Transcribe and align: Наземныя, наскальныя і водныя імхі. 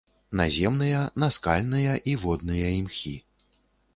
Наземныя, 0.39 1.01
наскальныя 1.23 1.93
і 2.13 2.17
водныя 2.23 2.67
імхі. 2.79 3.13